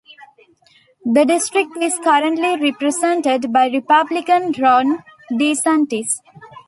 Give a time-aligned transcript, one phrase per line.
[1.05, 6.21] The district is currently represented by Republican Ron DeSantis.